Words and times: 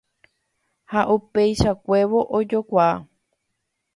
Ha 0.91 0.99
upeichakuévo 1.15 2.19
ojokuaa. 2.37 2.93